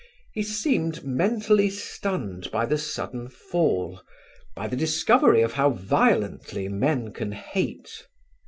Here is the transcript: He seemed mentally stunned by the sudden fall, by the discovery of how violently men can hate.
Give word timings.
He 0.33 0.41
seemed 0.41 1.05
mentally 1.05 1.69
stunned 1.69 2.49
by 2.49 2.65
the 2.65 2.79
sudden 2.79 3.29
fall, 3.29 4.01
by 4.55 4.67
the 4.67 4.75
discovery 4.75 5.43
of 5.43 5.53
how 5.53 5.69
violently 5.69 6.67
men 6.67 7.13
can 7.13 7.33
hate. 7.33 8.07